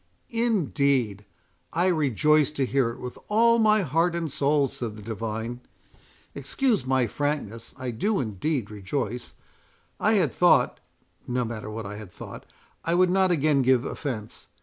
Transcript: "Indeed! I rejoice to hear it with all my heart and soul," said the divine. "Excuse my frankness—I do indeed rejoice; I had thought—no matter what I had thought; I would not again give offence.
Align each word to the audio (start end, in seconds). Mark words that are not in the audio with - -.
"Indeed! 0.33 1.25
I 1.73 1.85
rejoice 1.85 2.51
to 2.53 2.65
hear 2.65 2.89
it 2.89 2.99
with 2.99 3.19
all 3.27 3.59
my 3.59 3.83
heart 3.83 4.15
and 4.15 4.31
soul," 4.31 4.67
said 4.67 4.95
the 4.95 5.01
divine. 5.03 5.59
"Excuse 6.33 6.87
my 6.87 7.05
frankness—I 7.05 7.91
do 7.91 8.19
indeed 8.19 8.71
rejoice; 8.71 9.35
I 9.99 10.13
had 10.13 10.33
thought—no 10.33 11.45
matter 11.45 11.69
what 11.69 11.85
I 11.85 11.97
had 11.97 12.11
thought; 12.11 12.47
I 12.83 12.95
would 12.95 13.11
not 13.11 13.29
again 13.29 13.61
give 13.61 13.85
offence. 13.85 14.47